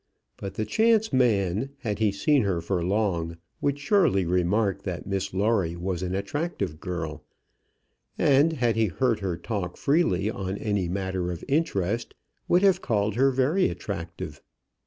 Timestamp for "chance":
0.65-1.13